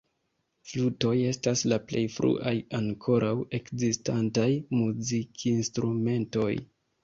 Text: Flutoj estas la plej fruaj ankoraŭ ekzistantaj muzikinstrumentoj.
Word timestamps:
Flutoj 0.69 1.11
estas 1.31 1.61
la 1.73 1.77
plej 1.91 2.03
fruaj 2.15 2.55
ankoraŭ 2.79 3.35
ekzistantaj 3.61 4.49
muzikinstrumentoj. 4.83 6.53